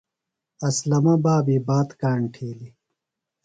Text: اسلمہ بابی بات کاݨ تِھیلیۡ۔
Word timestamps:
اسلمہ 0.67 1.13
بابی 1.23 1.57
بات 1.67 1.89
کاݨ 1.99 2.19
تِھیلیۡ۔ 2.33 2.73